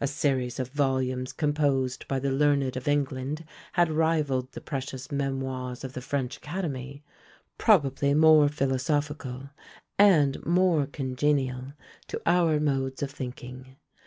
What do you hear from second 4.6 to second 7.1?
precious "Memoirs of the French Academy,"